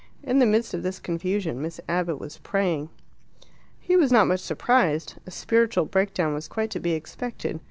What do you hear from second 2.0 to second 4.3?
was praying. He was not